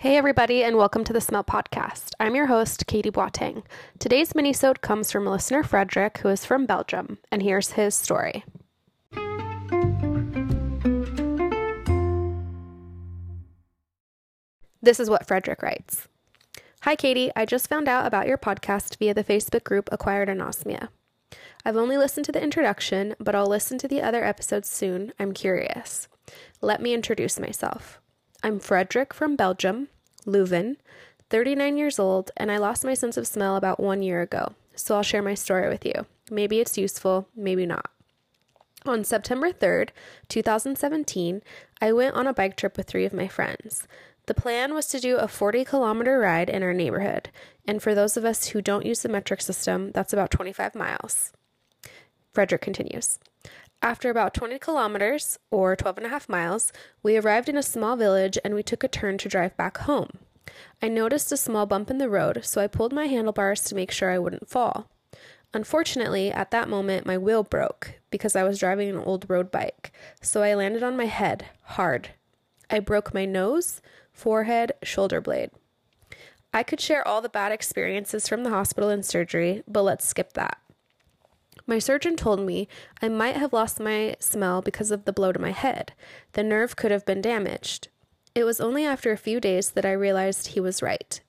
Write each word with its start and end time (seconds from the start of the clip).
Hey 0.00 0.16
everybody, 0.16 0.64
and 0.64 0.78
welcome 0.78 1.04
to 1.04 1.12
the 1.12 1.20
Smell 1.20 1.44
Podcast. 1.44 2.12
I'm 2.18 2.34
your 2.34 2.46
host, 2.46 2.86
Katie 2.86 3.10
Boateng. 3.10 3.62
Today's 3.98 4.32
minisode 4.32 4.80
comes 4.80 5.12
from 5.12 5.26
listener 5.26 5.62
Frederick, 5.62 6.16
who 6.22 6.30
is 6.30 6.42
from 6.42 6.64
Belgium, 6.64 7.18
and 7.30 7.42
here's 7.42 7.72
his 7.72 7.94
story. 7.94 8.42
This 14.80 14.98
is 14.98 15.10
what 15.10 15.26
Frederick 15.26 15.62
writes. 15.62 16.08
Hi 16.84 16.96
Katie, 16.96 17.30
I 17.36 17.44
just 17.44 17.68
found 17.68 17.86
out 17.86 18.06
about 18.06 18.26
your 18.26 18.38
podcast 18.38 18.96
via 18.96 19.12
the 19.12 19.22
Facebook 19.22 19.64
group 19.64 19.90
Acquired 19.92 20.30
Anosmia. 20.30 20.88
I've 21.62 21.76
only 21.76 21.98
listened 21.98 22.24
to 22.24 22.32
the 22.32 22.42
introduction, 22.42 23.16
but 23.20 23.34
I'll 23.34 23.46
listen 23.46 23.76
to 23.76 23.86
the 23.86 24.00
other 24.00 24.24
episodes 24.24 24.70
soon. 24.70 25.12
I'm 25.18 25.34
curious. 25.34 26.08
Let 26.62 26.80
me 26.80 26.94
introduce 26.94 27.38
myself. 27.38 27.99
I'm 28.42 28.58
Frederick 28.58 29.12
from 29.12 29.36
Belgium, 29.36 29.88
Leuven, 30.24 30.76
39 31.28 31.76
years 31.76 31.98
old, 31.98 32.30
and 32.38 32.50
I 32.50 32.56
lost 32.56 32.86
my 32.86 32.94
sense 32.94 33.18
of 33.18 33.26
smell 33.26 33.54
about 33.54 33.78
one 33.78 34.00
year 34.00 34.22
ago, 34.22 34.54
so 34.74 34.96
I'll 34.96 35.02
share 35.02 35.20
my 35.20 35.34
story 35.34 35.68
with 35.68 35.84
you. 35.84 36.06
Maybe 36.30 36.58
it's 36.58 36.78
useful, 36.78 37.28
maybe 37.36 37.66
not. 37.66 37.90
On 38.86 39.04
September 39.04 39.52
3rd, 39.52 39.90
2017, 40.30 41.42
I 41.82 41.92
went 41.92 42.14
on 42.14 42.26
a 42.26 42.32
bike 42.32 42.56
trip 42.56 42.78
with 42.78 42.86
three 42.86 43.04
of 43.04 43.12
my 43.12 43.28
friends. 43.28 43.86
The 44.24 44.32
plan 44.32 44.72
was 44.72 44.86
to 44.86 45.00
do 45.00 45.18
a 45.18 45.28
40 45.28 45.66
kilometer 45.66 46.18
ride 46.18 46.48
in 46.48 46.62
our 46.62 46.72
neighborhood, 46.72 47.28
and 47.66 47.82
for 47.82 47.94
those 47.94 48.16
of 48.16 48.24
us 48.24 48.48
who 48.48 48.62
don't 48.62 48.86
use 48.86 49.02
the 49.02 49.10
metric 49.10 49.42
system, 49.42 49.92
that's 49.92 50.14
about 50.14 50.30
25 50.30 50.74
miles. 50.74 51.34
Frederick 52.32 52.62
continues. 52.62 53.18
After 53.82 54.10
about 54.10 54.34
20 54.34 54.58
kilometers, 54.58 55.38
or 55.50 55.74
12 55.74 55.96
and 55.98 56.06
a 56.06 56.10
half 56.10 56.28
miles, 56.28 56.70
we 57.02 57.16
arrived 57.16 57.48
in 57.48 57.56
a 57.56 57.62
small 57.62 57.96
village 57.96 58.36
and 58.44 58.54
we 58.54 58.62
took 58.62 58.84
a 58.84 58.88
turn 58.88 59.16
to 59.18 59.28
drive 59.28 59.56
back 59.56 59.78
home. 59.78 60.18
I 60.82 60.88
noticed 60.88 61.32
a 61.32 61.38
small 61.38 61.64
bump 61.64 61.90
in 61.90 61.96
the 61.96 62.10
road, 62.10 62.40
so 62.44 62.60
I 62.60 62.66
pulled 62.66 62.92
my 62.92 63.06
handlebars 63.06 63.62
to 63.64 63.74
make 63.74 63.90
sure 63.90 64.10
I 64.10 64.18
wouldn't 64.18 64.50
fall. 64.50 64.90
Unfortunately, 65.54 66.30
at 66.30 66.50
that 66.50 66.68
moment, 66.68 67.06
my 67.06 67.16
wheel 67.16 67.42
broke 67.42 67.94
because 68.10 68.36
I 68.36 68.44
was 68.44 68.58
driving 68.58 68.90
an 68.90 68.98
old 68.98 69.24
road 69.28 69.50
bike, 69.50 69.92
so 70.20 70.42
I 70.42 70.54
landed 70.54 70.82
on 70.82 70.96
my 70.96 71.06
head 71.06 71.46
hard. 71.62 72.10
I 72.68 72.80
broke 72.80 73.14
my 73.14 73.24
nose, 73.24 73.80
forehead, 74.12 74.72
shoulder 74.82 75.22
blade. 75.22 75.50
I 76.52 76.62
could 76.62 76.80
share 76.80 77.06
all 77.06 77.22
the 77.22 77.30
bad 77.30 77.50
experiences 77.50 78.28
from 78.28 78.44
the 78.44 78.50
hospital 78.50 78.90
and 78.90 79.04
surgery, 79.06 79.62
but 79.66 79.82
let's 79.82 80.06
skip 80.06 80.34
that. 80.34 80.59
My 81.66 81.78
surgeon 81.78 82.16
told 82.16 82.40
me 82.40 82.68
I 83.00 83.08
might 83.08 83.36
have 83.36 83.52
lost 83.52 83.80
my 83.80 84.16
smell 84.18 84.62
because 84.62 84.90
of 84.90 85.04
the 85.04 85.12
blow 85.12 85.32
to 85.32 85.38
my 85.38 85.52
head. 85.52 85.92
The 86.32 86.42
nerve 86.42 86.76
could 86.76 86.90
have 86.90 87.06
been 87.06 87.20
damaged. 87.20 87.88
It 88.34 88.44
was 88.44 88.60
only 88.60 88.84
after 88.84 89.12
a 89.12 89.18
few 89.18 89.40
days 89.40 89.70
that 89.70 89.84
I 89.84 89.92
realized 89.92 90.48
he 90.48 90.60
was 90.60 90.82
right. 90.82 91.20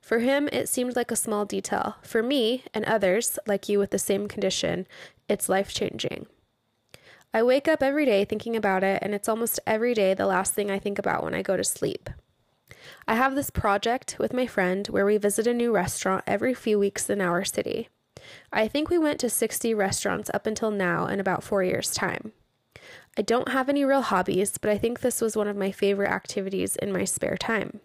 For 0.00 0.20
him, 0.20 0.48
it 0.52 0.68
seemed 0.68 0.96
like 0.96 1.10
a 1.10 1.16
small 1.16 1.44
detail. 1.44 1.96
For 2.02 2.22
me 2.22 2.64
and 2.72 2.84
others, 2.84 3.38
like 3.46 3.68
you 3.68 3.78
with 3.78 3.90
the 3.90 3.98
same 3.98 4.26
condition, 4.26 4.86
it's 5.28 5.48
life 5.48 5.72
changing. 5.72 6.26
I 7.34 7.42
wake 7.42 7.68
up 7.68 7.82
every 7.82 8.06
day 8.06 8.24
thinking 8.24 8.56
about 8.56 8.82
it, 8.82 9.00
and 9.02 9.14
it's 9.14 9.28
almost 9.28 9.60
every 9.66 9.92
day 9.92 10.14
the 10.14 10.26
last 10.26 10.54
thing 10.54 10.70
I 10.70 10.78
think 10.78 10.98
about 10.98 11.22
when 11.22 11.34
I 11.34 11.42
go 11.42 11.56
to 11.56 11.64
sleep. 11.64 12.08
I 13.06 13.14
have 13.14 13.34
this 13.34 13.50
project 13.50 14.16
with 14.18 14.32
my 14.32 14.46
friend 14.46 14.86
where 14.86 15.04
we 15.04 15.18
visit 15.18 15.46
a 15.46 15.54
new 15.54 15.72
restaurant 15.72 16.24
every 16.26 16.54
few 16.54 16.78
weeks 16.78 17.10
in 17.10 17.20
our 17.20 17.44
city. 17.44 17.88
I 18.52 18.68
think 18.68 18.90
we 18.90 18.98
went 18.98 19.20
to 19.20 19.30
60 19.30 19.74
restaurants 19.74 20.30
up 20.32 20.46
until 20.46 20.70
now 20.70 21.06
in 21.06 21.20
about 21.20 21.44
four 21.44 21.62
years' 21.62 21.92
time. 21.92 22.32
I 23.16 23.22
don't 23.22 23.50
have 23.50 23.68
any 23.68 23.84
real 23.84 24.02
hobbies, 24.02 24.58
but 24.58 24.70
I 24.70 24.78
think 24.78 25.00
this 25.00 25.20
was 25.20 25.36
one 25.36 25.48
of 25.48 25.56
my 25.56 25.72
favorite 25.72 26.10
activities 26.10 26.76
in 26.76 26.92
my 26.92 27.04
spare 27.04 27.36
time. 27.36 27.80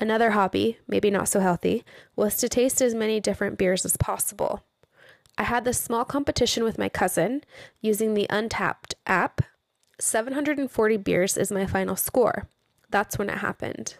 Another 0.00 0.30
hobby, 0.30 0.78
maybe 0.86 1.10
not 1.10 1.28
so 1.28 1.40
healthy, 1.40 1.84
was 2.14 2.36
to 2.36 2.48
taste 2.48 2.80
as 2.80 2.94
many 2.94 3.18
different 3.18 3.58
beers 3.58 3.84
as 3.84 3.96
possible. 3.96 4.62
I 5.36 5.44
had 5.44 5.64
this 5.64 5.80
small 5.80 6.04
competition 6.04 6.64
with 6.64 6.78
my 6.78 6.88
cousin 6.88 7.44
using 7.80 8.14
the 8.14 8.26
Untappd 8.28 8.94
app. 9.06 9.42
740 10.00 10.96
beers 10.96 11.36
is 11.36 11.52
my 11.52 11.64
final 11.64 11.94
score. 11.94 12.48
That's 12.90 13.18
when 13.18 13.30
it 13.30 13.38
happened. 13.38 13.96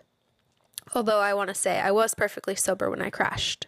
Although 0.94 1.20
I 1.20 1.34
want 1.34 1.48
to 1.48 1.54
say 1.54 1.78
I 1.78 1.92
was 1.92 2.14
perfectly 2.14 2.56
sober 2.56 2.90
when 2.90 3.02
I 3.02 3.10
crashed. 3.10 3.67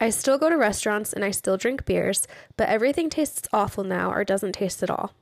I 0.00 0.10
still 0.10 0.36
go 0.38 0.50
to 0.50 0.56
restaurants 0.56 1.12
and 1.12 1.24
I 1.24 1.30
still 1.30 1.56
drink 1.56 1.86
beers, 1.86 2.28
but 2.56 2.68
everything 2.68 3.08
tastes 3.08 3.48
awful 3.52 3.82
now 3.82 4.12
or 4.12 4.24
doesn't 4.24 4.52
taste 4.52 4.82
at 4.82 4.90
all. 4.90 5.12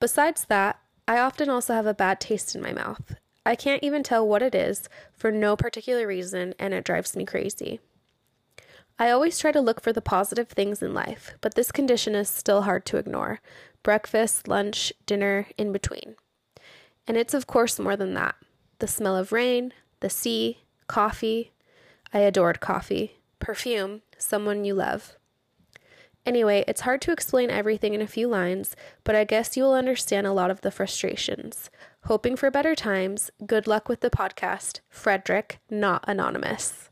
Besides 0.00 0.46
that, 0.46 0.78
I 1.06 1.18
often 1.18 1.50
also 1.50 1.74
have 1.74 1.86
a 1.86 1.94
bad 1.94 2.18
taste 2.18 2.54
in 2.54 2.62
my 2.62 2.72
mouth. 2.72 3.16
I 3.44 3.56
can't 3.56 3.82
even 3.82 4.02
tell 4.02 4.26
what 4.26 4.42
it 4.42 4.54
is 4.54 4.88
for 5.12 5.30
no 5.30 5.54
particular 5.54 6.06
reason, 6.06 6.54
and 6.58 6.72
it 6.72 6.84
drives 6.84 7.14
me 7.14 7.26
crazy. 7.26 7.80
I 8.98 9.10
always 9.10 9.38
try 9.38 9.52
to 9.52 9.60
look 9.60 9.82
for 9.82 9.92
the 9.92 10.00
positive 10.00 10.48
things 10.48 10.82
in 10.82 10.94
life, 10.94 11.34
but 11.42 11.54
this 11.54 11.70
condition 11.70 12.14
is 12.14 12.28
still 12.28 12.62
hard 12.62 12.86
to 12.86 12.96
ignore 12.96 13.40
breakfast, 13.82 14.48
lunch, 14.48 14.94
dinner, 15.04 15.48
in 15.58 15.72
between. 15.72 16.14
And 17.06 17.18
it's, 17.18 17.34
of 17.34 17.46
course, 17.46 17.78
more 17.78 17.96
than 17.96 18.14
that 18.14 18.34
the 18.78 18.88
smell 18.88 19.16
of 19.16 19.30
rain, 19.30 19.72
the 20.00 20.10
sea, 20.10 20.58
coffee. 20.86 21.52
I 22.14 22.20
adored 22.20 22.60
coffee 22.60 23.18
perfume, 23.44 24.00
someone 24.16 24.64
you 24.64 24.74
love. 24.74 25.16
Anyway, 26.24 26.64
it's 26.66 26.80
hard 26.80 27.02
to 27.02 27.12
explain 27.12 27.50
everything 27.50 27.92
in 27.92 28.00
a 28.00 28.06
few 28.06 28.26
lines, 28.26 28.74
but 29.04 29.14
I 29.14 29.24
guess 29.24 29.54
you'll 29.54 29.74
understand 29.74 30.26
a 30.26 30.32
lot 30.32 30.50
of 30.50 30.62
the 30.62 30.70
frustrations. 30.70 31.68
Hoping 32.04 32.36
for 32.36 32.50
better 32.50 32.74
times, 32.74 33.30
good 33.44 33.66
luck 33.66 33.86
with 33.86 34.00
the 34.00 34.08
podcast. 34.08 34.80
Frederick, 34.88 35.58
not 35.68 36.02
anonymous. 36.08 36.88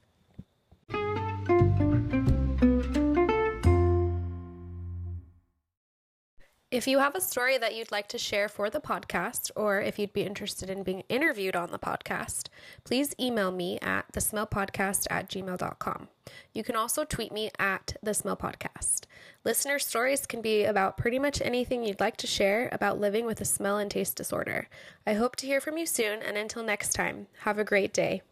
If 6.73 6.87
you 6.87 7.01
have 7.01 7.15
a 7.15 7.21
story 7.21 7.59
that 7.59 7.75
you'd 7.75 7.93
like 7.93 8.09
to 8.09 8.19
share 8.19 8.49
for 8.49 8.71
the 8.71 8.81
podcast, 8.81 9.51
or 9.55 9.83
if 9.83 9.99
you'd 9.99 10.15
be 10.15 10.23
interested 10.23 10.71
in 10.71 10.83
being 10.83 11.03
interviewed 11.11 11.55
on 11.55 11.71
the 11.71 11.79
podcast, 11.79 12.49
please 12.83 13.15
email 13.21 13.51
me 13.51 13.79
at 13.81 14.11
thesmellpodcast 14.15 15.07
at 15.11 15.29
gmail.com. 15.29 16.09
You 16.55 16.65
can 16.65 16.75
also 16.75 17.05
tweet 17.05 17.31
me 17.31 17.51
at 17.59 17.97
thesmellpodcast. 18.03 19.03
Listener 19.45 19.79
stories 19.79 20.25
can 20.25 20.41
be 20.41 20.65
about 20.65 20.97
pretty 20.97 21.19
much 21.19 21.43
anything 21.43 21.85
you'd 21.85 22.01
like 22.01 22.17
to 22.17 22.27
share 22.27 22.71
about 22.73 22.99
living 22.99 23.27
with 23.27 23.43
a 23.43 23.45
smell 23.45 23.77
and 23.77 23.91
taste 23.91 24.17
disorder. 24.17 24.67
I 25.07 25.13
hope 25.13 25.37
to 25.37 25.47
hear 25.47 25.61
from 25.61 25.77
you 25.77 25.85
soon, 25.85 26.23
and 26.23 26.39
until 26.39 26.63
next 26.63 26.95
time, 26.95 27.27
have 27.41 27.59
a 27.59 27.65
great 27.65 27.93
day. 27.93 28.23